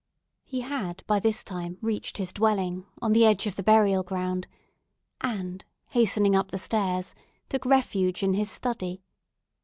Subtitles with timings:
[0.43, 4.47] He had by this time reached his dwelling on the edge of the burial ground,
[5.21, 7.13] and, hastening up the stairs,
[7.49, 9.03] took refuge in his study.